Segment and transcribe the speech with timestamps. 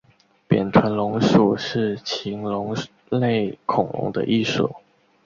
[0.47, 2.75] 扁臀龙属是禽龙
[3.11, 4.77] 类恐龙的一属。